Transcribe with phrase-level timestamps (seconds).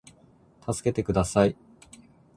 [0.61, 1.55] たすけてください